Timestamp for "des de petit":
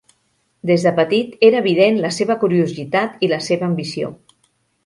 0.69-1.45